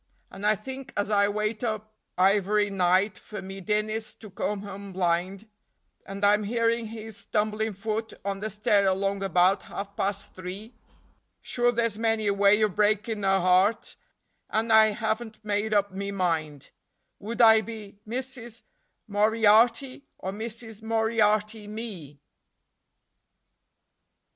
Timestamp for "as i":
0.97-1.27